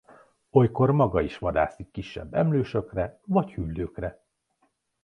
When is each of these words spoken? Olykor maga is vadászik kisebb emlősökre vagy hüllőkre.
Olykor 0.49 0.91
maga 0.91 1.21
is 1.21 1.37
vadászik 1.37 1.91
kisebb 1.91 2.33
emlősökre 2.33 3.19
vagy 3.25 3.51
hüllőkre. 3.51 4.23